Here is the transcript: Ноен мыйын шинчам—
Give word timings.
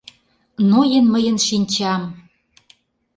Ноен 0.69 1.05
мыйын 1.13 1.37
шинчам— 1.47 2.01